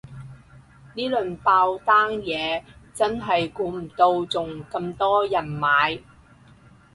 [0.95, 5.99] 呢輪爆單嘢真係估唔到仲咁多人買